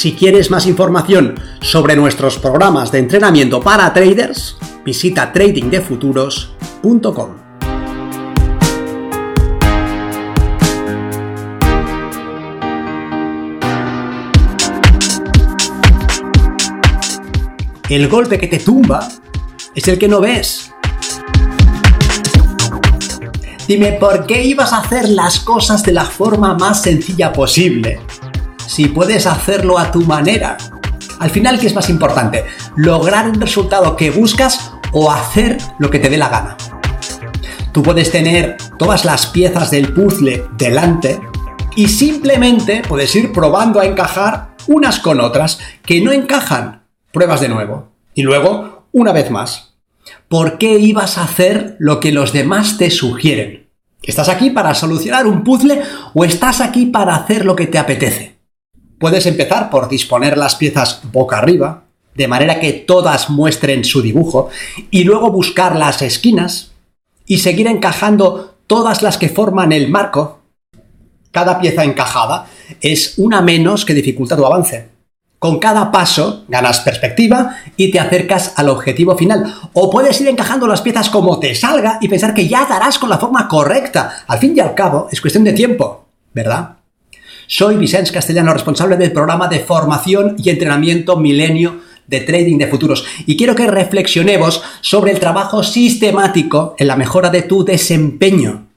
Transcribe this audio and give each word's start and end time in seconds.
Si 0.00 0.14
quieres 0.14 0.50
más 0.50 0.66
información 0.66 1.38
sobre 1.60 1.94
nuestros 1.94 2.38
programas 2.38 2.90
de 2.90 3.00
entrenamiento 3.00 3.60
para 3.60 3.92
traders, 3.92 4.56
visita 4.82 5.30
tradingdefuturos.com. 5.30 7.28
El 17.90 18.08
golpe 18.08 18.38
que 18.38 18.46
te 18.46 18.60
tumba 18.60 19.06
es 19.74 19.86
el 19.86 19.98
que 19.98 20.08
no 20.08 20.22
ves. 20.22 20.72
Dime, 23.68 23.98
¿por 24.00 24.24
qué 24.24 24.44
ibas 24.44 24.72
a 24.72 24.78
hacer 24.78 25.10
las 25.10 25.40
cosas 25.40 25.82
de 25.82 25.92
la 25.92 26.06
forma 26.06 26.54
más 26.54 26.80
sencilla 26.80 27.34
posible? 27.34 28.00
Si 28.70 28.86
puedes 28.86 29.26
hacerlo 29.26 29.80
a 29.80 29.90
tu 29.90 30.02
manera. 30.02 30.56
Al 31.18 31.30
final, 31.30 31.58
¿qué 31.58 31.66
es 31.66 31.74
más 31.74 31.90
importante? 31.90 32.44
¿Lograr 32.76 33.28
un 33.28 33.40
resultado 33.40 33.96
que 33.96 34.12
buscas 34.12 34.70
o 34.92 35.10
hacer 35.10 35.58
lo 35.80 35.90
que 35.90 35.98
te 35.98 36.08
dé 36.08 36.16
la 36.16 36.28
gana? 36.28 36.56
Tú 37.72 37.82
puedes 37.82 38.12
tener 38.12 38.56
todas 38.78 39.04
las 39.04 39.26
piezas 39.26 39.72
del 39.72 39.92
puzzle 39.92 40.44
delante 40.56 41.20
y 41.74 41.88
simplemente 41.88 42.82
puedes 42.88 43.14
ir 43.16 43.32
probando 43.32 43.80
a 43.80 43.86
encajar 43.86 44.54
unas 44.68 45.00
con 45.00 45.20
otras 45.20 45.58
que 45.84 46.00
no 46.00 46.12
encajan. 46.12 46.84
Pruebas 47.12 47.40
de 47.40 47.48
nuevo. 47.48 47.88
Y 48.14 48.22
luego, 48.22 48.86
una 48.92 49.10
vez 49.10 49.32
más. 49.32 49.74
¿Por 50.28 50.58
qué 50.58 50.78
ibas 50.78 51.18
a 51.18 51.24
hacer 51.24 51.74
lo 51.80 51.98
que 51.98 52.12
los 52.12 52.32
demás 52.32 52.78
te 52.78 52.92
sugieren? 52.92 53.68
¿Estás 54.00 54.28
aquí 54.28 54.50
para 54.50 54.74
solucionar 54.74 55.26
un 55.26 55.42
puzzle 55.42 55.82
o 56.14 56.24
estás 56.24 56.60
aquí 56.60 56.86
para 56.86 57.16
hacer 57.16 57.44
lo 57.44 57.56
que 57.56 57.66
te 57.66 57.76
apetece? 57.76 58.39
Puedes 59.00 59.24
empezar 59.24 59.70
por 59.70 59.88
disponer 59.88 60.36
las 60.36 60.56
piezas 60.56 61.00
boca 61.10 61.38
arriba, 61.38 61.84
de 62.14 62.28
manera 62.28 62.60
que 62.60 62.74
todas 62.74 63.30
muestren 63.30 63.82
su 63.82 64.02
dibujo, 64.02 64.50
y 64.90 65.04
luego 65.04 65.32
buscar 65.32 65.74
las 65.74 66.02
esquinas 66.02 66.72
y 67.24 67.38
seguir 67.38 67.66
encajando 67.66 68.56
todas 68.66 69.00
las 69.00 69.16
que 69.16 69.30
forman 69.30 69.72
el 69.72 69.88
marco. 69.88 70.40
Cada 71.30 71.58
pieza 71.60 71.82
encajada 71.82 72.48
es 72.82 73.14
una 73.16 73.40
menos 73.40 73.86
que 73.86 73.94
dificulta 73.94 74.36
tu 74.36 74.44
avance. 74.44 74.90
Con 75.38 75.60
cada 75.60 75.90
paso 75.90 76.44
ganas 76.48 76.80
perspectiva 76.80 77.56
y 77.78 77.90
te 77.90 78.00
acercas 78.00 78.52
al 78.56 78.68
objetivo 78.68 79.16
final. 79.16 79.54
O 79.72 79.88
puedes 79.88 80.20
ir 80.20 80.28
encajando 80.28 80.66
las 80.66 80.82
piezas 80.82 81.08
como 81.08 81.40
te 81.40 81.54
salga 81.54 81.96
y 82.02 82.08
pensar 82.08 82.34
que 82.34 82.46
ya 82.46 82.66
darás 82.66 82.98
con 82.98 83.08
la 83.08 83.16
forma 83.16 83.48
correcta. 83.48 84.24
Al 84.26 84.38
fin 84.38 84.52
y 84.54 84.60
al 84.60 84.74
cabo, 84.74 85.08
es 85.10 85.22
cuestión 85.22 85.44
de 85.44 85.54
tiempo, 85.54 86.04
¿verdad? 86.34 86.79
Soy 87.52 87.74
Vicente 87.74 88.12
Castellano, 88.12 88.52
responsable 88.52 88.96
del 88.96 89.10
programa 89.10 89.48
de 89.48 89.58
formación 89.58 90.36
y 90.38 90.50
entrenamiento 90.50 91.16
Milenio 91.16 91.80
de 92.06 92.20
Trading 92.20 92.58
de 92.58 92.68
Futuros 92.68 93.04
y 93.26 93.36
quiero 93.36 93.56
que 93.56 93.66
reflexionemos 93.66 94.62
sobre 94.82 95.10
el 95.10 95.18
trabajo 95.18 95.64
sistemático 95.64 96.76
en 96.78 96.86
la 96.86 96.94
mejora 96.94 97.28
de 97.28 97.42
tu 97.42 97.64
desempeño. 97.64 98.68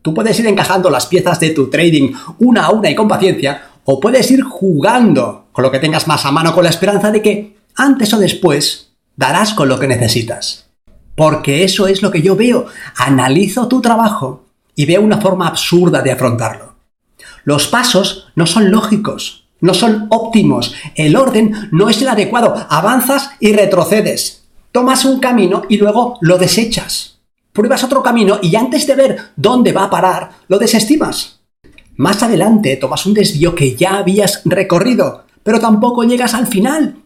Tú 0.00 0.14
puedes 0.14 0.38
ir 0.38 0.46
encajando 0.46 0.90
las 0.90 1.06
piezas 1.06 1.40
de 1.40 1.50
tu 1.50 1.68
trading 1.68 2.12
una 2.38 2.66
a 2.66 2.70
una 2.70 2.88
y 2.88 2.94
con 2.94 3.08
paciencia 3.08 3.70
o 3.82 3.98
puedes 3.98 4.30
ir 4.30 4.44
jugando 4.44 5.46
con 5.50 5.64
lo 5.64 5.72
que 5.72 5.80
tengas 5.80 6.06
más 6.06 6.24
a 6.24 6.30
mano 6.30 6.54
con 6.54 6.62
la 6.62 6.70
esperanza 6.70 7.10
de 7.10 7.20
que 7.20 7.56
antes 7.74 8.14
o 8.14 8.18
después 8.18 8.92
darás 9.16 9.54
con 9.54 9.68
lo 9.68 9.80
que 9.80 9.88
necesitas. 9.88 10.68
Porque 11.16 11.64
eso 11.64 11.88
es 11.88 12.00
lo 12.00 12.12
que 12.12 12.22
yo 12.22 12.36
veo. 12.36 12.66
Analizo 12.96 13.66
tu 13.66 13.80
trabajo 13.80 14.44
y 14.76 14.86
veo 14.86 15.02
una 15.02 15.20
forma 15.20 15.48
absurda 15.48 16.00
de 16.00 16.12
afrontarlo. 16.12 16.73
Los 17.44 17.68
pasos 17.68 18.28
no 18.34 18.46
son 18.46 18.70
lógicos, 18.70 19.46
no 19.60 19.74
son 19.74 20.06
óptimos, 20.10 20.74
el 20.94 21.16
orden 21.16 21.68
no 21.72 21.88
es 21.88 22.02
el 22.02 22.08
adecuado, 22.08 22.54
avanzas 22.68 23.30
y 23.40 23.52
retrocedes. 23.52 24.44
Tomas 24.72 25.04
un 25.04 25.20
camino 25.20 25.62
y 25.68 25.76
luego 25.76 26.18
lo 26.20 26.36
desechas. 26.38 27.20
Pruebas 27.52 27.84
otro 27.84 28.02
camino 28.02 28.40
y 28.42 28.56
antes 28.56 28.86
de 28.86 28.96
ver 28.96 29.18
dónde 29.36 29.72
va 29.72 29.84
a 29.84 29.90
parar, 29.90 30.30
lo 30.48 30.58
desestimas. 30.58 31.40
Más 31.96 32.22
adelante 32.22 32.76
tomas 32.76 33.06
un 33.06 33.14
desvío 33.14 33.54
que 33.54 33.76
ya 33.76 33.98
habías 33.98 34.42
recorrido, 34.44 35.24
pero 35.44 35.60
tampoco 35.60 36.02
llegas 36.02 36.34
al 36.34 36.48
final. 36.48 36.96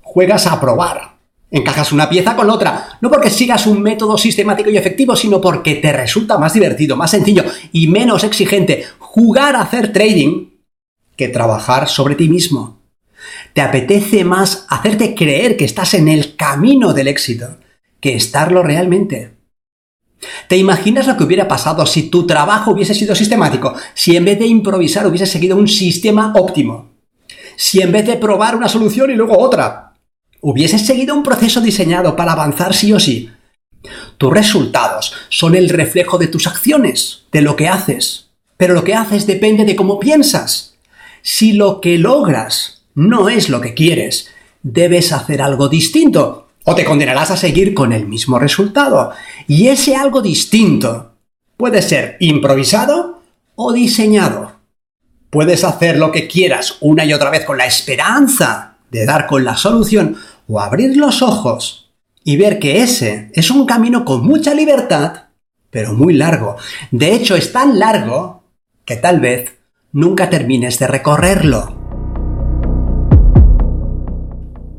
Juegas 0.00 0.48
a 0.48 0.60
probar, 0.60 1.18
Encajas 1.54 1.92
una 1.92 2.08
pieza 2.08 2.34
con 2.34 2.48
otra, 2.48 2.96
no 3.02 3.10
porque 3.10 3.28
sigas 3.28 3.66
un 3.66 3.82
método 3.82 4.16
sistemático 4.16 4.70
y 4.70 4.78
efectivo, 4.78 5.14
sino 5.14 5.38
porque 5.38 5.74
te 5.74 5.92
resulta 5.92 6.38
más 6.38 6.54
divertido, 6.54 6.96
más 6.96 7.10
sencillo 7.10 7.44
y 7.72 7.88
menos 7.88 8.24
exigente 8.24 8.86
jugar 8.98 9.54
a 9.54 9.60
hacer 9.60 9.92
trading 9.92 10.48
que 11.14 11.28
trabajar 11.28 11.88
sobre 11.88 12.14
ti 12.14 12.30
mismo. 12.30 12.80
Te 13.52 13.60
apetece 13.60 14.24
más 14.24 14.64
hacerte 14.70 15.14
creer 15.14 15.58
que 15.58 15.66
estás 15.66 15.92
en 15.92 16.08
el 16.08 16.36
camino 16.36 16.94
del 16.94 17.08
éxito 17.08 17.58
que 18.00 18.16
estarlo 18.16 18.62
realmente. 18.62 19.36
¿Te 20.48 20.56
imaginas 20.56 21.06
lo 21.06 21.18
que 21.18 21.24
hubiera 21.24 21.48
pasado 21.48 21.84
si 21.84 22.04
tu 22.08 22.26
trabajo 22.26 22.72
hubiese 22.72 22.94
sido 22.94 23.14
sistemático? 23.14 23.74
Si 23.92 24.16
en 24.16 24.24
vez 24.24 24.38
de 24.38 24.46
improvisar 24.46 25.06
hubiese 25.06 25.26
seguido 25.26 25.58
un 25.58 25.68
sistema 25.68 26.32
óptimo? 26.34 26.92
Si 27.56 27.82
en 27.82 27.92
vez 27.92 28.06
de 28.06 28.16
probar 28.16 28.56
una 28.56 28.68
solución 28.68 29.10
y 29.10 29.14
luego 29.14 29.38
otra, 29.38 29.91
hubieses 30.42 30.84
seguido 30.84 31.14
un 31.14 31.22
proceso 31.22 31.62
diseñado 31.62 32.14
para 32.14 32.32
avanzar 32.32 32.74
sí 32.74 32.92
o 32.92 33.00
sí, 33.00 33.30
tus 34.18 34.32
resultados 34.32 35.14
son 35.28 35.54
el 35.54 35.68
reflejo 35.68 36.18
de 36.18 36.28
tus 36.28 36.46
acciones, 36.46 37.24
de 37.32 37.40
lo 37.40 37.56
que 37.56 37.68
haces. 37.68 38.28
Pero 38.56 38.74
lo 38.74 38.84
que 38.84 38.94
haces 38.94 39.26
depende 39.26 39.64
de 39.64 39.74
cómo 39.74 39.98
piensas. 39.98 40.74
Si 41.22 41.52
lo 41.52 41.80
que 41.80 41.98
logras 41.98 42.84
no 42.94 43.28
es 43.28 43.48
lo 43.48 43.60
que 43.60 43.74
quieres, 43.74 44.28
debes 44.62 45.12
hacer 45.12 45.42
algo 45.42 45.68
distinto 45.68 46.48
o 46.64 46.74
te 46.74 46.84
condenarás 46.84 47.30
a 47.32 47.36
seguir 47.36 47.74
con 47.74 47.92
el 47.92 48.06
mismo 48.06 48.38
resultado. 48.38 49.12
Y 49.48 49.68
ese 49.68 49.96
algo 49.96 50.22
distinto 50.22 51.14
puede 51.56 51.82
ser 51.82 52.16
improvisado 52.20 53.22
o 53.56 53.72
diseñado. 53.72 54.52
Puedes 55.30 55.64
hacer 55.64 55.96
lo 55.96 56.12
que 56.12 56.28
quieras 56.28 56.76
una 56.80 57.04
y 57.04 57.12
otra 57.12 57.30
vez 57.30 57.44
con 57.44 57.58
la 57.58 57.66
esperanza 57.66 58.72
de 58.90 59.06
dar 59.06 59.26
con 59.26 59.44
la 59.44 59.56
solución 59.56 60.16
o 60.52 60.60
abrir 60.60 60.98
los 60.98 61.22
ojos 61.22 61.94
y 62.22 62.36
ver 62.36 62.58
que 62.58 62.82
ese 62.82 63.30
es 63.32 63.50
un 63.50 63.64
camino 63.64 64.04
con 64.04 64.22
mucha 64.22 64.52
libertad, 64.52 65.28
pero 65.70 65.94
muy 65.94 66.12
largo. 66.12 66.56
De 66.90 67.14
hecho, 67.14 67.36
es 67.36 67.52
tan 67.52 67.78
largo 67.78 68.42
que 68.84 68.96
tal 68.96 69.20
vez 69.20 69.54
nunca 69.92 70.28
termines 70.28 70.78
de 70.78 70.88
recorrerlo. 70.88 71.80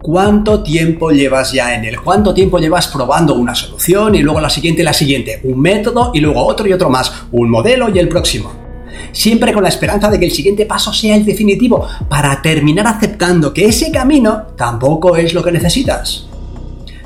¿Cuánto 0.04 0.62
tiempo 0.62 1.10
llevas 1.10 1.52
ya 1.54 1.74
en 1.74 1.86
él? 1.86 2.00
¿Cuánto 2.02 2.36
tiempo 2.36 2.60
llevas 2.60 2.88
probando 2.90 3.34
una 3.34 3.56
solución 3.56 4.14
y 4.14 4.22
luego 4.22 4.42
la 4.42 4.52
siguiente 4.52 4.84
y 4.84 4.86
la 4.86 4.94
siguiente? 4.94 5.42
Un 5.44 5.60
método 5.60 6.12
y 6.14 6.20
luego 6.20 6.46
otro 6.46 6.68
y 6.68 6.74
otro 6.74 6.92
más. 6.92 7.12
Un 7.32 7.50
modelo 7.50 7.90
y 7.90 7.98
el 7.98 8.10
próximo 8.10 8.63
siempre 9.12 9.54
con 9.54 9.64
la 9.64 9.70
esperanza 9.70 10.10
de 10.10 10.20
que 10.20 10.26
el 10.26 10.32
siguiente 10.32 10.66
paso 10.66 10.94
sea 10.94 11.16
el 11.16 11.26
definitivo, 11.26 11.88
para 12.10 12.42
terminar 12.42 12.88
aceptando 12.88 13.54
que 13.54 13.66
ese 13.66 13.92
camino 13.92 14.44
tampoco 14.58 15.16
es 15.16 15.34
lo 15.34 15.44
que 15.44 15.52
necesitas. 15.52 16.28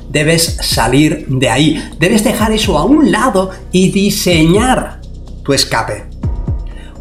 Debes 0.08 0.58
salir 0.62 1.26
de 1.28 1.50
ahí, 1.50 1.90
debes 1.98 2.24
dejar 2.24 2.52
eso 2.52 2.78
a 2.78 2.84
un 2.84 3.10
lado 3.12 3.50
y 3.72 3.90
diseñar 3.90 5.00
tu 5.42 5.52
escape. 5.52 6.04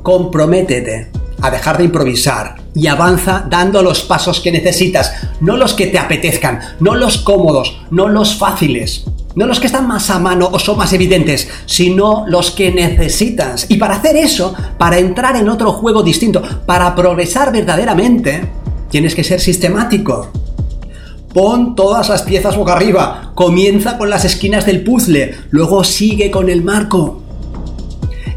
Comprométete 0.04 1.12
a 1.42 1.52
dejar 1.52 1.78
de 1.78 1.86
improvisar 1.86 2.56
y 2.74 2.88
avanza 2.88 3.46
dando 3.50 3.82
los 3.82 4.02
pasos 4.02 4.40
que 4.40 4.52
necesitas, 4.52 5.14
no 5.40 5.58
los 5.58 5.74
que 5.74 5.88
te 5.88 6.00
apetezcan, 6.00 6.60
no 6.80 6.96
los 6.96 7.20
cómodos, 7.20 7.82
no 7.92 8.08
los 8.08 8.36
fáciles, 8.36 9.06
no 9.38 9.46
los 9.46 9.60
que 9.60 9.68
están 9.68 9.88
más 9.88 10.10
a 10.10 10.18
mano 10.18 10.50
o 10.52 10.58
son 10.58 10.80
más 10.80 10.92
evidentes, 10.94 11.48
sino 11.68 12.26
los 12.28 12.50
que 12.50 12.72
necesitas. 12.72 13.68
Y 13.70 13.78
para 13.78 13.98
hacer 13.98 14.18
eso, 14.18 14.56
para 14.80 14.98
entrar 14.98 15.36
en 15.36 15.48
otro 15.48 15.74
juego 15.74 16.02
distinto, 16.02 16.42
para 16.66 16.96
progresar 16.96 17.52
verdaderamente, 17.52 18.50
tienes 18.90 19.14
que 19.14 19.24
ser 19.24 19.40
sistemático. 19.40 20.32
Pon 21.36 21.76
todas 21.76 22.10
las 22.10 22.24
piezas 22.24 22.58
boca 22.58 22.74
arriba, 22.74 23.32
comienza 23.36 24.00
con 24.00 24.10
las 24.10 24.26
esquinas 24.26 24.66
del 24.66 24.84
puzzle, 24.84 25.36
luego 25.52 25.84
sigue 25.84 26.32
con 26.32 26.50
el 26.50 26.64
marco. 26.64 27.22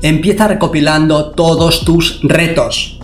Empieza 0.03 0.49
recopilando 0.49 1.31
todos 1.31 1.83
tus 1.83 2.21
retos. 2.23 3.00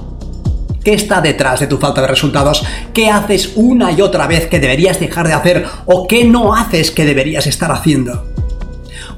¿Qué 0.87 0.95
está 0.95 1.21
detrás 1.21 1.59
de 1.59 1.67
tu 1.67 1.79
falta 1.79 2.01
de 2.01 2.07
resultados? 2.07 2.65
¿Qué 2.95 3.11
haces 3.11 3.55
una 3.57 3.91
y 3.91 4.01
otra 4.01 4.29
vez 4.29 4.47
que 4.47 4.61
deberías 4.61 5.01
dejar 5.01 5.27
de 5.27 5.33
hacer 5.33 5.67
o 5.85 6.07
qué 6.07 6.23
no 6.23 6.55
haces 6.55 6.93
que 6.93 7.05
deberías 7.05 7.49
estar 7.49 7.73
haciendo? 7.73 8.27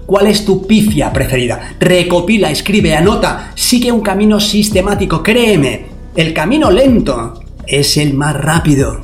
¿Cuál 0.07 0.29
es 0.29 0.47
tu 0.47 0.67
pifia 0.67 1.13
preferida? 1.13 1.75
Recopila, 1.79 2.51
escribe, 2.51 2.97
anota, 2.97 3.53
sigue 3.55 3.93
un 3.93 4.01
camino 4.01 4.41
sistemático, 4.41 5.23
créeme, 5.23 5.85
el 6.17 6.33
camino 6.33 6.71
lento 6.71 7.39
es 7.67 7.99
el 7.99 8.15
más 8.15 8.35
rápido. 8.35 9.03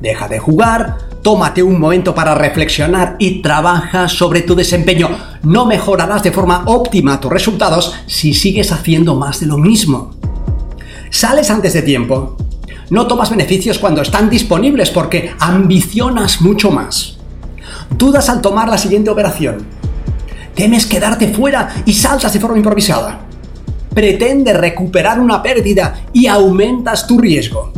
Deja 0.00 0.26
de 0.26 0.38
jugar, 0.38 0.96
tómate 1.20 1.62
un 1.62 1.78
momento 1.78 2.14
para 2.14 2.34
reflexionar 2.34 3.16
y 3.18 3.42
trabaja 3.42 4.08
sobre 4.08 4.40
tu 4.40 4.54
desempeño. 4.54 5.10
No 5.42 5.66
mejorarás 5.66 6.22
de 6.22 6.32
forma 6.32 6.62
óptima 6.64 7.20
tus 7.20 7.30
resultados 7.30 7.94
si 8.06 8.32
sigues 8.32 8.72
haciendo 8.72 9.16
más 9.16 9.40
de 9.40 9.46
lo 9.48 9.58
mismo. 9.58 10.23
Sales 11.14 11.48
antes 11.48 11.72
de 11.72 11.82
tiempo. 11.82 12.36
No 12.90 13.06
tomas 13.06 13.30
beneficios 13.30 13.78
cuando 13.78 14.02
están 14.02 14.28
disponibles 14.28 14.90
porque 14.90 15.32
ambicionas 15.38 16.40
mucho 16.40 16.72
más. 16.72 17.18
Dudas 17.96 18.28
al 18.28 18.40
tomar 18.40 18.68
la 18.68 18.78
siguiente 18.78 19.10
operación. 19.10 19.64
Temes 20.56 20.86
quedarte 20.86 21.32
fuera 21.32 21.72
y 21.86 21.92
saltas 21.92 22.32
de 22.32 22.40
forma 22.40 22.56
improvisada. 22.56 23.20
Pretende 23.94 24.54
recuperar 24.54 25.20
una 25.20 25.40
pérdida 25.40 26.00
y 26.12 26.26
aumentas 26.26 27.06
tu 27.06 27.16
riesgo. 27.16 27.72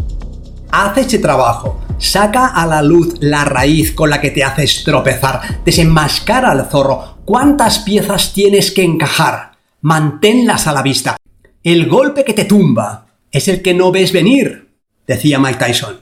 Haz 0.71 0.97
ese 0.97 1.19
trabajo. 1.19 1.83
Saca 1.99 2.47
a 2.47 2.67
la 2.67 2.81
luz 2.81 3.17
la 3.21 3.45
raíz 3.45 3.93
con 3.93 4.09
la 4.09 4.19
que 4.19 4.31
te 4.31 4.45
haces 4.45 4.83
tropezar. 4.83 5.63
Desenmascara 5.63 6.53
al 6.53 6.71
zorro. 6.71 7.19
¿Cuántas 7.27 7.81
piezas 7.81 8.33
tienes 8.33 8.71
que 8.71 8.83
encajar? 8.83 9.53
Manténlas 9.83 10.67
a 10.67 10.73
la 10.73 10.81
vista. 10.81 11.19
El 11.63 11.87
golpe 11.87 12.25
que 12.25 12.33
te 12.33 12.47
tumba 12.47 13.06
es 13.33 13.49
el 13.49 13.63
que 13.63 13.75
no 13.75 13.93
ves 13.93 14.13
venir, 14.13 14.69
decía 15.07 15.39
Mike 15.39 15.65
Tyson. 15.65 16.01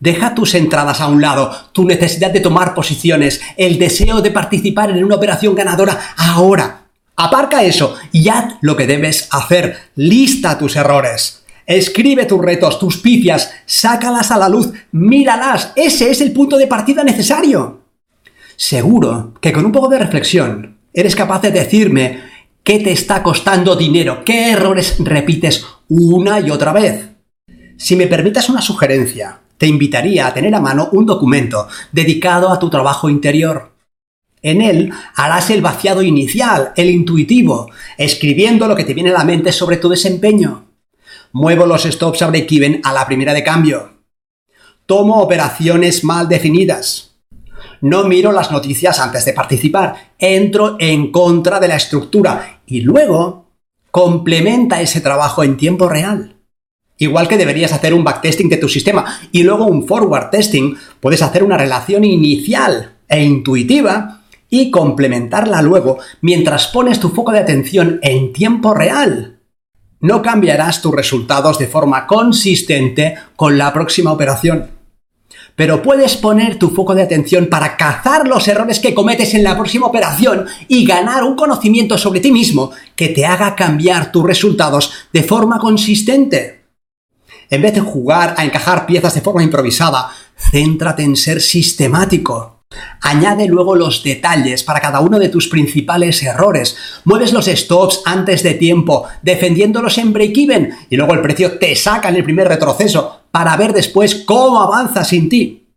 Deja 0.00 0.34
tus 0.34 0.54
entradas 0.54 1.00
a 1.00 1.08
un 1.08 1.20
lado, 1.20 1.50
tu 1.72 1.84
necesidad 1.84 2.30
de 2.30 2.40
tomar 2.40 2.74
posiciones, 2.74 3.40
el 3.56 3.78
deseo 3.78 4.20
de 4.20 4.30
participar 4.30 4.90
en 4.90 5.02
una 5.02 5.16
operación 5.16 5.54
ganadora 5.54 6.14
ahora. 6.16 6.84
Aparca 7.16 7.64
eso 7.64 7.96
y 8.12 8.28
haz 8.28 8.54
lo 8.60 8.76
que 8.76 8.86
debes 8.86 9.28
hacer. 9.32 9.76
Lista 9.96 10.56
tus 10.56 10.76
errores. 10.76 11.42
Escribe 11.66 12.26
tus 12.26 12.40
retos, 12.40 12.78
tus 12.78 12.98
pifias, 12.98 13.52
sácalas 13.66 14.30
a 14.30 14.38
la 14.38 14.48
luz, 14.48 14.70
míralas. 14.92 15.72
Ese 15.74 16.10
es 16.10 16.20
el 16.20 16.32
punto 16.32 16.56
de 16.56 16.68
partida 16.68 17.02
necesario. 17.02 17.80
Seguro 18.56 19.34
que 19.40 19.52
con 19.52 19.66
un 19.66 19.72
poco 19.72 19.88
de 19.88 19.98
reflexión 19.98 20.78
eres 20.94 21.14
capaz 21.14 21.42
de 21.42 21.50
decirme 21.50 22.27
qué 22.68 22.80
te 22.80 22.92
está 22.92 23.22
costando 23.22 23.76
dinero, 23.76 24.22
qué 24.26 24.50
errores 24.50 24.96
repites 24.98 25.64
una 25.88 26.38
y 26.38 26.50
otra 26.50 26.70
vez. 26.74 27.08
Si 27.78 27.96
me 27.96 28.06
permitas 28.06 28.50
una 28.50 28.60
sugerencia, 28.60 29.40
te 29.56 29.66
invitaría 29.66 30.26
a 30.26 30.34
tener 30.34 30.54
a 30.54 30.60
mano 30.60 30.90
un 30.92 31.06
documento 31.06 31.66
dedicado 31.92 32.50
a 32.50 32.58
tu 32.58 32.68
trabajo 32.68 33.08
interior. 33.08 33.72
En 34.42 34.60
él 34.60 34.92
harás 35.14 35.48
el 35.48 35.62
vaciado 35.62 36.02
inicial, 36.02 36.74
el 36.76 36.90
intuitivo, 36.90 37.70
escribiendo 37.96 38.68
lo 38.68 38.76
que 38.76 38.84
te 38.84 38.92
viene 38.92 39.12
a 39.12 39.18
la 39.18 39.24
mente 39.24 39.50
sobre 39.50 39.78
tu 39.78 39.88
desempeño. 39.88 40.66
Muevo 41.32 41.64
los 41.64 41.84
stops 41.84 42.20
a 42.20 42.26
break-even 42.26 42.82
a 42.84 42.92
la 42.92 43.06
primera 43.06 43.32
de 43.32 43.44
cambio. 43.44 43.94
Tomo 44.84 45.22
operaciones 45.22 46.04
mal 46.04 46.28
definidas. 46.28 47.14
No 47.80 48.04
miro 48.04 48.30
las 48.30 48.50
noticias 48.50 49.00
antes 49.00 49.24
de 49.24 49.32
participar. 49.32 50.12
Entro 50.18 50.76
en 50.78 51.10
contra 51.10 51.60
de 51.60 51.68
la 51.68 51.76
estructura 51.76 52.56
y 52.68 52.82
luego 52.82 53.46
complementa 53.90 54.82
ese 54.82 55.00
trabajo 55.00 55.42
en 55.42 55.56
tiempo 55.56 55.88
real. 55.88 56.36
Igual 56.98 57.26
que 57.26 57.38
deberías 57.38 57.72
hacer 57.72 57.94
un 57.94 58.04
backtesting 58.04 58.48
de 58.48 58.58
tu 58.58 58.68
sistema 58.68 59.20
y 59.32 59.42
luego 59.42 59.66
un 59.66 59.86
forward 59.86 60.30
testing, 60.30 60.74
puedes 61.00 61.22
hacer 61.22 61.42
una 61.42 61.56
relación 61.56 62.04
inicial 62.04 62.96
e 63.08 63.24
intuitiva 63.24 64.22
y 64.50 64.70
complementarla 64.70 65.62
luego 65.62 65.98
mientras 66.20 66.66
pones 66.68 67.00
tu 67.00 67.08
foco 67.08 67.32
de 67.32 67.38
atención 67.38 68.00
en 68.02 68.32
tiempo 68.32 68.74
real. 68.74 69.40
No 70.00 70.20
cambiarás 70.20 70.82
tus 70.82 70.94
resultados 70.94 71.58
de 71.58 71.68
forma 71.68 72.06
consistente 72.06 73.16
con 73.34 73.56
la 73.56 73.72
próxima 73.72 74.12
operación 74.12 74.77
pero 75.58 75.82
puedes 75.82 76.14
poner 76.14 76.56
tu 76.56 76.70
foco 76.70 76.94
de 76.94 77.02
atención 77.02 77.46
para 77.46 77.76
cazar 77.76 78.28
los 78.28 78.46
errores 78.46 78.78
que 78.78 78.94
cometes 78.94 79.34
en 79.34 79.42
la 79.42 79.56
próxima 79.56 79.88
operación 79.88 80.46
y 80.68 80.86
ganar 80.86 81.24
un 81.24 81.34
conocimiento 81.34 81.98
sobre 81.98 82.20
ti 82.20 82.30
mismo 82.30 82.70
que 82.94 83.08
te 83.08 83.26
haga 83.26 83.56
cambiar 83.56 84.12
tus 84.12 84.22
resultados 84.22 84.92
de 85.12 85.24
forma 85.24 85.58
consistente. 85.58 86.62
En 87.50 87.60
vez 87.60 87.74
de 87.74 87.80
jugar 87.80 88.36
a 88.38 88.44
encajar 88.44 88.86
piezas 88.86 89.14
de 89.14 89.20
forma 89.20 89.42
improvisada, 89.42 90.12
céntrate 90.36 91.02
en 91.02 91.16
ser 91.16 91.40
sistemático. 91.40 92.57
Añade 93.00 93.46
luego 93.46 93.74
los 93.74 94.02
detalles 94.02 94.62
para 94.64 94.80
cada 94.80 95.00
uno 95.00 95.18
de 95.18 95.28
tus 95.28 95.48
principales 95.48 96.22
errores. 96.22 96.76
Mueves 97.04 97.32
los 97.32 97.46
stops 97.46 98.02
antes 98.04 98.42
de 98.42 98.54
tiempo, 98.54 99.04
defendiéndolos 99.22 99.98
en 99.98 100.12
break-even 100.12 100.70
y 100.90 100.96
luego 100.96 101.14
el 101.14 101.22
precio 101.22 101.58
te 101.58 101.74
saca 101.76 102.08
en 102.08 102.16
el 102.16 102.24
primer 102.24 102.48
retroceso 102.48 103.22
para 103.30 103.56
ver 103.56 103.72
después 103.72 104.14
cómo 104.26 104.60
avanza 104.60 105.04
sin 105.04 105.28
ti. 105.28 105.68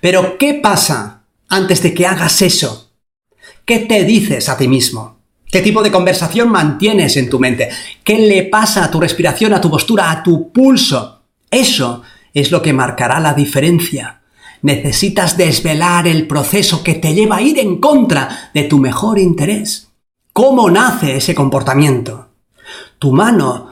Pero, 0.00 0.38
¿qué 0.38 0.54
pasa 0.54 1.24
antes 1.48 1.82
de 1.82 1.94
que 1.94 2.06
hagas 2.06 2.42
eso? 2.42 2.92
¿Qué 3.64 3.80
te 3.80 4.04
dices 4.04 4.48
a 4.48 4.56
ti 4.56 4.68
mismo? 4.68 5.20
¿Qué 5.50 5.62
tipo 5.62 5.82
de 5.82 5.90
conversación 5.90 6.48
mantienes 6.48 7.16
en 7.16 7.28
tu 7.28 7.40
mente? 7.40 7.68
¿Qué 8.04 8.18
le 8.18 8.44
pasa 8.44 8.84
a 8.84 8.90
tu 8.90 9.00
respiración, 9.00 9.52
a 9.52 9.60
tu 9.60 9.70
postura, 9.70 10.10
a 10.10 10.22
tu 10.22 10.52
pulso? 10.52 11.22
Eso 11.50 12.02
es 12.32 12.52
lo 12.52 12.62
que 12.62 12.72
marcará 12.72 13.18
la 13.18 13.34
diferencia. 13.34 14.19
Necesitas 14.62 15.36
desvelar 15.36 16.06
el 16.06 16.26
proceso 16.26 16.82
que 16.82 16.94
te 16.94 17.14
lleva 17.14 17.36
a 17.36 17.42
ir 17.42 17.58
en 17.58 17.78
contra 17.78 18.50
de 18.52 18.64
tu 18.64 18.78
mejor 18.78 19.18
interés. 19.18 19.88
¿Cómo 20.32 20.70
nace 20.70 21.16
ese 21.16 21.34
comportamiento? 21.34 22.28
Tu 22.98 23.12
mano 23.12 23.70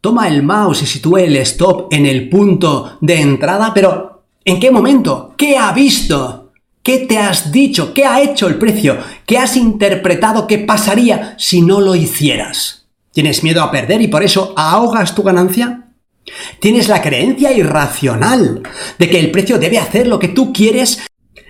toma 0.00 0.28
el 0.28 0.42
mouse 0.42 0.82
y 0.82 0.86
sitúe 0.86 1.18
el 1.18 1.36
stop 1.38 1.92
en 1.92 2.06
el 2.06 2.28
punto 2.28 2.98
de 3.00 3.20
entrada, 3.20 3.72
pero 3.74 4.24
¿en 4.44 4.60
qué 4.60 4.70
momento? 4.70 5.34
¿Qué 5.36 5.56
ha 5.56 5.72
visto? 5.72 6.52
¿Qué 6.82 6.98
te 6.98 7.18
has 7.18 7.50
dicho? 7.50 7.92
¿Qué 7.92 8.04
ha 8.04 8.20
hecho 8.20 8.46
el 8.46 8.58
precio? 8.58 8.98
¿Qué 9.26 9.38
has 9.38 9.56
interpretado 9.56 10.46
que 10.46 10.58
pasaría 10.58 11.34
si 11.36 11.62
no 11.62 11.80
lo 11.80 11.96
hicieras? 11.96 12.86
¿Tienes 13.12 13.42
miedo 13.42 13.62
a 13.62 13.72
perder 13.72 14.02
y 14.02 14.08
por 14.08 14.22
eso 14.22 14.54
ahogas 14.56 15.14
tu 15.14 15.24
ganancia? 15.24 15.85
¿Tienes 16.60 16.88
la 16.88 17.02
creencia 17.02 17.52
irracional 17.52 18.62
de 18.98 19.10
que 19.10 19.18
el 19.18 19.30
precio 19.30 19.58
debe 19.58 19.78
hacer 19.78 20.06
lo 20.06 20.18
que 20.18 20.28
tú 20.28 20.52
quieres? 20.52 21.00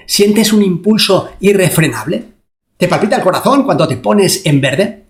¿Sientes 0.06 0.52
un 0.52 0.62
impulso 0.62 1.30
irrefrenable? 1.40 2.24
¿Te 2.76 2.88
palpita 2.88 3.16
el 3.16 3.22
corazón 3.22 3.64
cuando 3.64 3.88
te 3.88 3.96
pones 3.96 4.44
en 4.44 4.60
verde? 4.60 5.06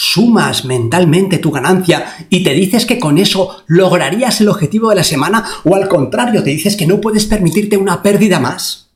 sumas 0.00 0.64
mentalmente 0.64 1.38
tu 1.38 1.50
ganancia 1.50 2.14
y 2.30 2.44
te 2.44 2.52
dices 2.54 2.86
que 2.86 3.00
con 3.00 3.18
eso 3.18 3.64
lograrías 3.66 4.40
el 4.40 4.48
objetivo 4.48 4.90
de 4.90 4.94
la 4.94 5.02
semana 5.02 5.44
o 5.64 5.74
al 5.74 5.88
contrario 5.88 6.44
te 6.44 6.50
dices 6.50 6.76
que 6.76 6.86
no 6.86 7.00
puedes 7.00 7.26
permitirte 7.26 7.76
una 7.76 8.00
pérdida 8.00 8.38
más. 8.38 8.90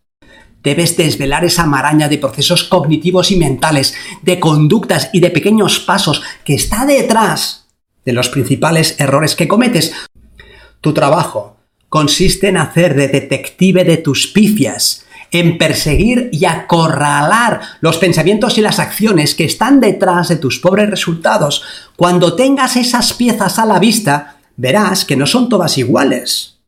Debes 0.62 0.97
desvelar 0.97 1.45
esa 1.45 1.66
maraña 1.66 2.09
de 2.09 2.19
procesos 2.19 2.62
cognitivos 2.62 3.33
y 3.33 3.37
mentales, 3.37 3.95
de 4.23 4.38
conductas 4.38 5.11
y 5.12 5.19
de 5.19 5.31
pequeños 5.31 5.81
pasos 5.81 6.23
que 6.45 6.55
está 6.55 6.87
detrás 6.87 7.62
de 8.04 8.12
los 8.12 8.28
principales 8.28 8.97
errores 8.99 9.37
que 9.37 9.49
cometes. 9.49 9.92
Tu 10.80 10.92
trabajo 10.92 11.56
consiste 11.88 12.49
en 12.49 12.56
hacer 12.56 12.94
de 12.94 13.09
detective 13.09 13.85
de 13.85 13.99
tus 13.99 14.26
pifias, 14.26 15.04
en 15.30 15.59
perseguir 15.59 16.30
y 16.32 16.44
acorralar 16.44 17.61
los 17.80 17.99
pensamientos 17.99 18.59
y 18.59 18.62
las 18.62 18.78
acciones 18.78 19.35
que 19.35 19.44
están 19.44 19.80
detrás 19.80 20.28
de 20.28 20.37
tus 20.37 20.59
pobres 20.59 20.88
resultados. 20.88 21.62
Cuando 21.97 22.35
tengas 22.35 22.76
esas 22.76 23.12
piezas 23.12 23.59
a 23.59 23.66
la 23.66 23.78
vista, 23.78 24.38
verás 24.56 25.04
que 25.04 25.16
no 25.16 25.26
son 25.26 25.49
todas 25.49 25.78
iguales. 25.78 26.61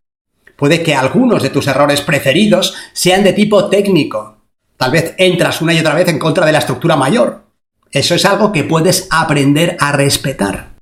Puede 0.57 0.83
que 0.83 0.95
algunos 0.95 1.43
de 1.43 1.51
tus 1.51 1.67
errores 1.67 2.01
preferidos 2.01 2.75
sean 2.93 3.25
de 3.25 3.33
tipo 3.33 3.71
técnico. 3.71 4.37
Tal 4.77 4.91
vez 4.91 5.15
entras 5.19 5.61
una 5.61 5.75
y 5.75 5.79
otra 5.79 5.95
vez 5.95 6.09
en 6.09 6.19
contra 6.19 6.47
de 6.47 6.53
la 6.53 6.59
estructura 6.59 6.97
mayor. 6.97 7.45
Eso 7.91 8.15
es 8.15 8.25
algo 8.25 8.53
que 8.53 8.65
puedes 8.65 9.09
aprender 9.11 9.77
a 9.81 9.93
respetar 9.93 10.74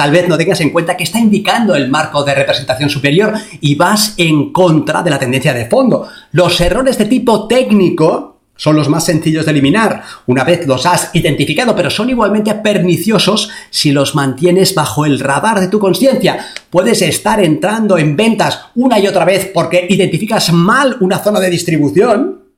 tal 0.00 0.12
vez 0.12 0.26
no 0.26 0.38
tengas 0.38 0.62
en 0.62 0.70
cuenta 0.70 0.96
que 0.96 1.04
está 1.04 1.18
indicando 1.18 1.74
el 1.74 1.90
marco 1.90 2.24
de 2.24 2.34
representación 2.34 2.88
superior 2.88 3.34
y 3.60 3.74
vas 3.74 4.14
en 4.16 4.50
contra 4.50 5.02
de 5.02 5.10
la 5.10 5.18
tendencia 5.18 5.52
de 5.52 5.66
fondo. 5.66 6.08
Los 6.32 6.58
errores 6.62 6.96
de 6.96 7.04
tipo 7.04 7.46
técnico 7.46 8.38
son 8.56 8.76
los 8.76 8.88
más 8.88 9.04
sencillos 9.04 9.44
de 9.44 9.50
eliminar 9.50 10.02
una 10.26 10.42
vez 10.42 10.66
los 10.66 10.86
has 10.86 11.10
identificado, 11.12 11.76
pero 11.76 11.90
son 11.90 12.08
igualmente 12.08 12.54
perniciosos 12.54 13.50
si 13.68 13.92
los 13.92 14.14
mantienes 14.14 14.74
bajo 14.74 15.04
el 15.04 15.20
radar 15.20 15.60
de 15.60 15.68
tu 15.68 15.78
conciencia. 15.78 16.46
Puedes 16.70 17.02
estar 17.02 17.38
entrando 17.38 17.98
en 17.98 18.16
ventas 18.16 18.68
una 18.76 18.98
y 18.98 19.06
otra 19.06 19.26
vez 19.26 19.50
porque 19.52 19.86
identificas 19.86 20.50
mal 20.50 20.96
una 21.00 21.18
zona 21.18 21.40
de 21.40 21.50
distribución, 21.50 22.54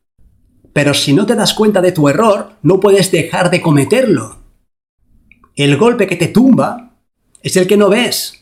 pero 0.73 0.95
si 0.95 1.13
no 1.13 1.27
te 1.27 1.35
das 1.35 1.55
cuenta 1.55 1.81
de 1.81 1.91
tu 1.91 2.09
error, 2.09 2.53
no 2.63 2.79
puedes 2.79 3.11
dejar 3.11 3.51
de 3.51 3.61
cometerlo. 3.61 4.37
El 5.57 5.77
golpe 5.77 6.07
que 6.07 6.15
te 6.15 6.29
tumba 6.29 6.92
es 7.43 7.57
el 7.57 7.67
que 7.67 7.77
no 7.77 7.89
ves. 7.89 8.39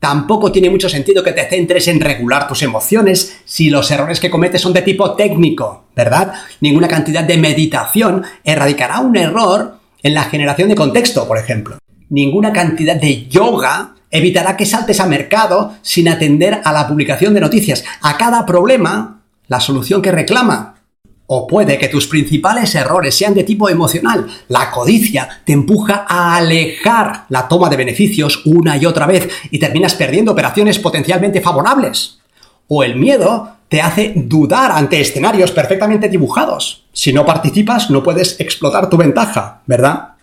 Tampoco 0.00 0.52
tiene 0.52 0.70
mucho 0.70 0.88
sentido 0.88 1.24
que 1.24 1.32
te 1.32 1.48
centres 1.48 1.88
en 1.88 2.00
regular 2.00 2.46
tus 2.46 2.62
emociones 2.62 3.40
si 3.44 3.68
los 3.68 3.90
errores 3.90 4.20
que 4.20 4.30
cometes 4.30 4.60
son 4.60 4.72
de 4.72 4.82
tipo 4.82 5.14
técnico, 5.14 5.86
¿verdad? 5.96 6.34
Ninguna 6.60 6.86
cantidad 6.86 7.24
de 7.24 7.36
meditación 7.36 8.22
erradicará 8.44 9.00
un 9.00 9.16
error 9.16 9.78
en 10.02 10.14
la 10.14 10.24
generación 10.24 10.68
de 10.68 10.76
contexto, 10.76 11.26
por 11.26 11.38
ejemplo. 11.38 11.78
Ninguna 12.10 12.52
cantidad 12.52 12.94
de 12.94 13.26
yoga 13.26 13.96
evitará 14.10 14.56
que 14.56 14.66
saltes 14.66 15.00
a 15.00 15.06
mercado 15.06 15.74
sin 15.82 16.08
atender 16.08 16.60
a 16.64 16.72
la 16.72 16.86
publicación 16.86 17.34
de 17.34 17.40
noticias. 17.40 17.84
A 18.00 18.16
cada 18.16 18.46
problema, 18.46 19.22
la 19.48 19.60
solución 19.60 20.00
que 20.00 20.12
reclama. 20.12 20.76
O 21.30 21.46
puede 21.46 21.76
que 21.76 21.88
tus 21.88 22.06
principales 22.06 22.74
errores 22.74 23.14
sean 23.14 23.34
de 23.34 23.44
tipo 23.44 23.68
emocional. 23.68 24.26
La 24.48 24.70
codicia 24.70 25.28
te 25.44 25.52
empuja 25.52 26.06
a 26.08 26.36
alejar 26.36 27.26
la 27.28 27.46
toma 27.46 27.68
de 27.68 27.76
beneficios 27.76 28.46
una 28.46 28.78
y 28.78 28.86
otra 28.86 29.04
vez 29.04 29.28
y 29.50 29.58
terminas 29.58 29.94
perdiendo 29.94 30.32
operaciones 30.32 30.78
potencialmente 30.78 31.42
favorables. 31.42 32.20
O 32.66 32.82
el 32.82 32.96
miedo 32.96 33.56
te 33.68 33.82
hace 33.82 34.14
dudar 34.16 34.72
ante 34.72 35.02
escenarios 35.02 35.50
perfectamente 35.50 36.08
dibujados. 36.08 36.84
Si 36.94 37.12
no 37.12 37.26
participas 37.26 37.90
no 37.90 38.02
puedes 38.02 38.40
explotar 38.40 38.88
tu 38.88 38.96
ventaja, 38.96 39.60
¿verdad? 39.66 40.14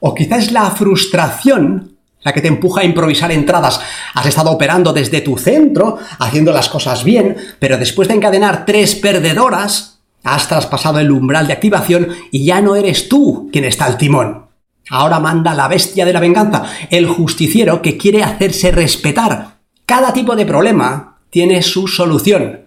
O 0.00 0.12
quizás 0.12 0.50
la 0.50 0.68
frustración 0.72 1.98
la 2.22 2.32
que 2.32 2.40
te 2.40 2.48
empuja 2.48 2.80
a 2.80 2.84
improvisar 2.84 3.30
entradas. 3.30 3.80
Has 4.14 4.26
estado 4.26 4.50
operando 4.50 4.92
desde 4.92 5.20
tu 5.20 5.38
centro, 5.38 5.98
haciendo 6.18 6.52
las 6.52 6.68
cosas 6.68 7.04
bien, 7.04 7.36
pero 7.60 7.78
después 7.78 8.08
de 8.08 8.14
encadenar 8.14 8.66
tres 8.66 8.96
perdedoras, 8.96 9.97
Has 10.24 10.48
traspasado 10.48 10.98
el 10.98 11.10
umbral 11.10 11.46
de 11.46 11.52
activación 11.52 12.08
y 12.30 12.44
ya 12.44 12.60
no 12.60 12.76
eres 12.76 13.08
tú 13.08 13.48
quien 13.52 13.64
está 13.64 13.86
al 13.86 13.98
timón. 13.98 14.46
Ahora 14.90 15.20
manda 15.20 15.54
la 15.54 15.68
bestia 15.68 16.04
de 16.04 16.12
la 16.12 16.20
venganza, 16.20 16.64
el 16.90 17.06
justiciero 17.06 17.82
que 17.82 17.96
quiere 17.96 18.22
hacerse 18.22 18.70
respetar. 18.70 19.58
Cada 19.84 20.12
tipo 20.12 20.34
de 20.34 20.46
problema 20.46 21.18
tiene 21.30 21.62
su 21.62 21.88
solución. 21.88 22.64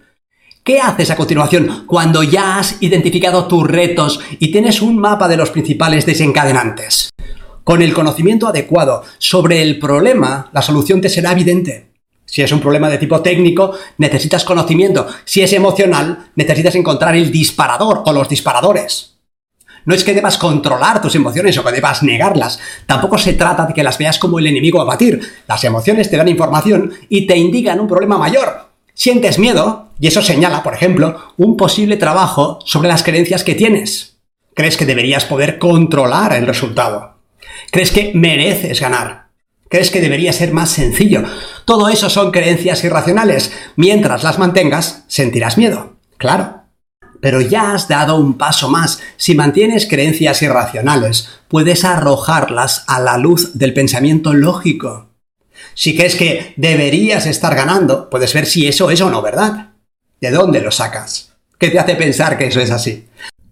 ¿Qué 0.64 0.80
haces 0.80 1.10
a 1.10 1.16
continuación 1.16 1.84
cuando 1.86 2.22
ya 2.22 2.58
has 2.58 2.80
identificado 2.80 3.48
tus 3.48 3.66
retos 3.66 4.20
y 4.38 4.52
tienes 4.52 4.80
un 4.80 4.96
mapa 4.96 5.26
de 5.26 5.36
los 5.36 5.50
principales 5.50 6.06
desencadenantes? 6.06 7.10
Con 7.64 7.82
el 7.82 7.92
conocimiento 7.92 8.46
adecuado 8.46 9.02
sobre 9.18 9.62
el 9.62 9.78
problema, 9.78 10.50
la 10.52 10.62
solución 10.62 11.00
te 11.00 11.08
será 11.08 11.32
evidente. 11.32 11.91
Si 12.32 12.40
es 12.40 12.50
un 12.50 12.60
problema 12.60 12.88
de 12.88 12.96
tipo 12.96 13.20
técnico, 13.20 13.74
necesitas 13.98 14.42
conocimiento. 14.42 15.06
Si 15.26 15.42
es 15.42 15.52
emocional, 15.52 16.30
necesitas 16.34 16.74
encontrar 16.76 17.14
el 17.14 17.30
disparador 17.30 18.04
o 18.06 18.12
los 18.14 18.26
disparadores. 18.26 19.18
No 19.84 19.94
es 19.94 20.02
que 20.02 20.14
debas 20.14 20.38
controlar 20.38 21.02
tus 21.02 21.14
emociones 21.14 21.58
o 21.58 21.62
que 21.62 21.72
debas 21.72 22.02
negarlas. 22.02 22.58
Tampoco 22.86 23.18
se 23.18 23.34
trata 23.34 23.66
de 23.66 23.74
que 23.74 23.82
las 23.82 23.98
veas 23.98 24.18
como 24.18 24.38
el 24.38 24.46
enemigo 24.46 24.80
a 24.80 24.84
batir. 24.84 25.20
Las 25.46 25.62
emociones 25.64 26.08
te 26.08 26.16
dan 26.16 26.26
información 26.26 26.94
y 27.10 27.26
te 27.26 27.36
indican 27.36 27.78
un 27.80 27.86
problema 27.86 28.16
mayor. 28.16 28.70
Sientes 28.94 29.38
miedo 29.38 29.90
y 30.00 30.06
eso 30.06 30.22
señala, 30.22 30.62
por 30.62 30.72
ejemplo, 30.72 31.34
un 31.36 31.58
posible 31.58 31.98
trabajo 31.98 32.60
sobre 32.64 32.88
las 32.88 33.02
creencias 33.02 33.44
que 33.44 33.54
tienes. 33.54 34.16
Crees 34.54 34.78
que 34.78 34.86
deberías 34.86 35.26
poder 35.26 35.58
controlar 35.58 36.32
el 36.32 36.46
resultado. 36.46 37.18
Crees 37.70 37.90
que 37.90 38.12
mereces 38.14 38.80
ganar. 38.80 39.21
¿Crees 39.72 39.90
que 39.90 40.02
debería 40.02 40.34
ser 40.34 40.52
más 40.52 40.70
sencillo? 40.70 41.24
Todo 41.64 41.88
eso 41.88 42.10
son 42.10 42.30
creencias 42.30 42.84
irracionales. 42.84 43.52
Mientras 43.76 44.22
las 44.22 44.38
mantengas, 44.38 45.04
sentirás 45.08 45.56
miedo. 45.56 45.96
Claro. 46.18 46.64
Pero 47.22 47.40
ya 47.40 47.72
has 47.72 47.88
dado 47.88 48.16
un 48.16 48.36
paso 48.36 48.68
más. 48.68 49.00
Si 49.16 49.34
mantienes 49.34 49.86
creencias 49.86 50.42
irracionales, 50.42 51.30
puedes 51.48 51.86
arrojarlas 51.86 52.84
a 52.86 53.00
la 53.00 53.16
luz 53.16 53.52
del 53.54 53.72
pensamiento 53.72 54.34
lógico. 54.34 55.08
Si 55.72 55.96
crees 55.96 56.16
que 56.16 56.52
deberías 56.58 57.24
estar 57.24 57.54
ganando, 57.54 58.10
puedes 58.10 58.34
ver 58.34 58.44
si 58.44 58.68
eso 58.68 58.90
es 58.90 59.00
o 59.00 59.08
no 59.08 59.22
verdad. 59.22 59.70
¿De 60.20 60.30
dónde 60.30 60.60
lo 60.60 60.70
sacas? 60.70 61.32
¿Qué 61.58 61.70
te 61.70 61.78
hace 61.78 61.96
pensar 61.96 62.36
que 62.36 62.48
eso 62.48 62.60
es 62.60 62.70
así? 62.70 63.06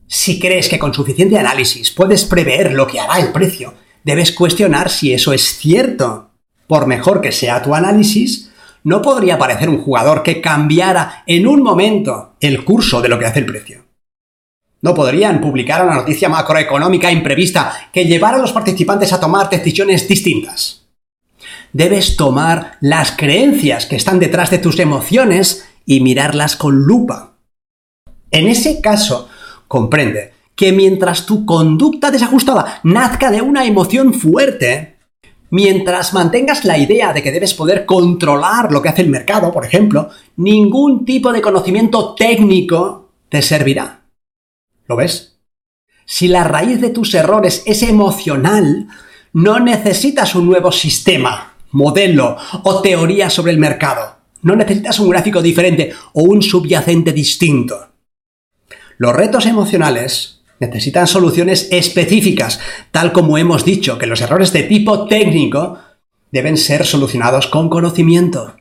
Si 0.06 0.38
crees 0.38 0.68
que 0.68 0.78
con 0.78 0.92
suficiente 0.92 1.38
análisis 1.38 1.90
puedes 1.90 2.24
prever 2.24 2.72
lo 2.72 2.86
que 2.86 3.00
hará 3.00 3.20
el 3.20 3.32
precio, 3.32 3.72
debes 4.04 4.32
cuestionar 4.32 4.90
si 4.90 5.12
eso 5.12 5.32
es 5.32 5.58
cierto. 5.58 6.30
Por 6.66 6.86
mejor 6.86 7.20
que 7.20 7.32
sea 7.32 7.62
tu 7.62 7.74
análisis, 7.74 8.50
no 8.84 9.02
podría 9.02 9.34
aparecer 9.34 9.68
un 9.68 9.82
jugador 9.82 10.22
que 10.22 10.40
cambiara 10.40 11.22
en 11.26 11.46
un 11.46 11.62
momento 11.62 12.34
el 12.40 12.64
curso 12.64 13.02
de 13.02 13.08
lo 13.08 13.18
que 13.18 13.26
hace 13.26 13.40
el 13.40 13.46
precio. 13.46 13.84
No 14.82 14.94
podrían 14.94 15.40
publicar 15.40 15.84
una 15.84 15.96
noticia 15.96 16.28
macroeconómica 16.28 17.12
imprevista 17.12 17.90
que 17.92 18.06
llevara 18.06 18.38
a 18.38 18.40
los 18.40 18.52
participantes 18.52 19.12
a 19.12 19.20
tomar 19.20 19.50
decisiones 19.50 20.08
distintas. 20.08 20.86
Debes 21.72 22.16
tomar 22.16 22.78
las 22.80 23.12
creencias 23.12 23.86
que 23.86 23.96
están 23.96 24.18
detrás 24.18 24.50
de 24.50 24.58
tus 24.58 24.78
emociones 24.78 25.68
y 25.84 26.00
mirarlas 26.00 26.56
con 26.56 26.82
lupa. 26.82 27.34
En 28.30 28.46
ese 28.46 28.80
caso, 28.80 29.28
comprende 29.68 30.32
que 30.60 30.72
mientras 30.72 31.24
tu 31.24 31.46
conducta 31.46 32.10
desajustada 32.10 32.80
nazca 32.82 33.30
de 33.30 33.40
una 33.40 33.64
emoción 33.64 34.12
fuerte, 34.12 34.98
mientras 35.48 36.12
mantengas 36.12 36.66
la 36.66 36.76
idea 36.76 37.14
de 37.14 37.22
que 37.22 37.32
debes 37.32 37.54
poder 37.54 37.86
controlar 37.86 38.70
lo 38.70 38.82
que 38.82 38.90
hace 38.90 39.00
el 39.00 39.08
mercado, 39.08 39.52
por 39.52 39.64
ejemplo, 39.64 40.10
ningún 40.36 41.06
tipo 41.06 41.32
de 41.32 41.40
conocimiento 41.40 42.14
técnico 42.14 43.08
te 43.30 43.40
servirá. 43.40 44.02
¿Lo 44.86 44.96
ves? 44.96 45.38
Si 46.04 46.28
la 46.28 46.44
raíz 46.44 46.78
de 46.78 46.90
tus 46.90 47.14
errores 47.14 47.62
es 47.64 47.82
emocional, 47.82 48.86
no 49.32 49.60
necesitas 49.60 50.34
un 50.34 50.44
nuevo 50.44 50.72
sistema, 50.72 51.54
modelo 51.70 52.36
o 52.64 52.82
teoría 52.82 53.30
sobre 53.30 53.52
el 53.52 53.58
mercado. 53.58 54.16
No 54.42 54.54
necesitas 54.56 55.00
un 55.00 55.08
gráfico 55.08 55.40
diferente 55.40 55.94
o 56.12 56.24
un 56.24 56.42
subyacente 56.42 57.14
distinto. 57.14 57.92
Los 58.98 59.16
retos 59.16 59.46
emocionales 59.46 60.39
necesitan 60.60 61.06
soluciones 61.06 61.68
específicas, 61.72 62.60
tal 62.90 63.12
como 63.12 63.38
hemos 63.38 63.64
dicho 63.64 63.98
que 63.98 64.06
los 64.06 64.20
errores 64.20 64.52
de 64.52 64.62
tipo 64.64 65.06
técnico 65.06 65.78
deben 66.30 66.56
ser 66.56 66.86
solucionados 66.86 67.46
con 67.46 67.68
conocimiento. 67.68 68.54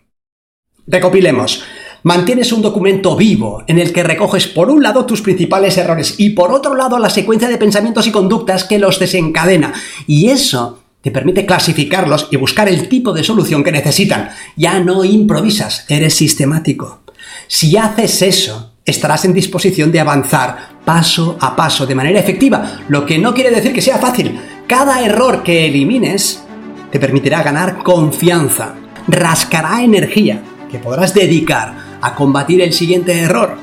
Recopilemos. 0.88 1.64
Mantienes 2.02 2.54
un 2.54 2.62
documento 2.62 3.18
vivo 3.18 3.64
en 3.68 3.78
el 3.78 3.92
que 3.92 4.04
recoges 4.04 4.48
por 4.48 4.70
un 4.70 4.82
lado 4.82 5.06
tus 5.06 5.22
principales 5.22 5.78
errores 5.78 6.16
y 6.18 6.30
por 6.30 6.54
otro 6.54 6.74
lado 6.74 6.98
la 6.98 7.10
secuencia 7.10 7.50
de 7.50 7.58
pensamientos 7.58 8.08
y 8.08 8.12
conductas 8.12 8.64
que 8.64 8.80
los 8.80 9.00
desencadena. 9.00 9.74
Y 10.08 10.30
eso 10.30 10.80
te 11.02 11.12
permite 11.12 11.46
clasificarlos 11.46 12.30
y 12.32 12.38
buscar 12.38 12.70
el 12.70 12.88
tipo 12.88 13.12
de 13.12 13.26
solución 13.26 13.66
que 13.66 13.74
necesitan. 13.74 14.30
Ya 14.56 14.80
no 14.80 15.04
improvisas, 15.04 15.86
eres 15.90 16.14
sistemático. 16.14 17.02
Si 17.48 17.76
haces 17.76 18.22
eso, 18.22 18.69
estarás 18.90 19.26
en 19.26 19.34
disposición 19.34 19.92
de 19.92 20.00
avanzar 20.00 20.70
paso 20.84 21.38
a 21.40 21.56
paso 21.56 21.86
de 21.86 21.96
manera 21.96 22.20
efectiva, 22.20 22.80
lo 22.88 23.06
que 23.06 23.18
no 23.18 23.34
quiere 23.34 23.52
decir 23.52 23.74
que 23.74 23.82
sea 23.82 23.98
fácil. 23.98 24.40
Cada 24.68 25.02
error 25.02 25.44
que 25.44 25.66
elimines 25.68 26.44
te 26.92 27.00
permitirá 27.00 27.44
ganar 27.44 27.84
confianza, 27.84 28.76
rascará 29.08 29.84
energía 29.84 30.42
que 30.72 30.80
podrás 30.80 31.14
dedicar 31.14 31.76
a 32.02 32.16
combatir 32.16 32.62
el 32.62 32.74
siguiente 32.74 33.20
error. 33.20 33.58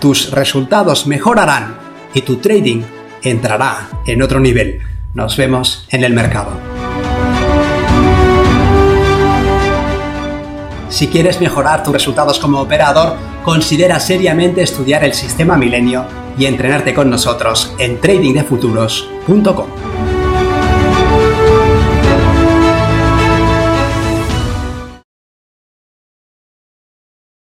Tus 0.00 0.30
resultados 0.30 1.06
mejorarán 1.06 1.78
y 2.14 2.20
tu 2.20 2.36
trading 2.36 2.82
entrará 3.22 3.88
en 4.06 4.22
otro 4.22 4.40
nivel. 4.40 4.80
Nos 5.14 5.36
vemos 5.36 5.86
en 5.90 6.04
el 6.04 6.12
mercado. 6.12 6.75
Si 10.88 11.08
quieres 11.08 11.40
mejorar 11.40 11.82
tus 11.82 11.92
resultados 11.92 12.38
como 12.38 12.60
operador, 12.60 13.16
considera 13.44 14.00
seriamente 14.00 14.62
estudiar 14.62 15.04
el 15.04 15.14
sistema 15.14 15.56
Milenio 15.56 16.04
y 16.38 16.46
entrenarte 16.46 16.94
con 16.94 17.10
nosotros 17.10 17.74
en 17.78 18.00
tradingdefuturos.com. 18.00 19.85